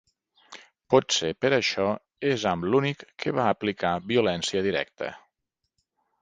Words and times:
Potser 0.93 1.27
per 1.45 1.51
això 1.57 1.85
és 2.31 2.45
amb 2.53 2.67
l'únic 2.71 3.05
que 3.25 3.35
va 3.41 3.45
aplicar 3.59 3.93
violència 4.13 4.65
directa. 4.71 5.13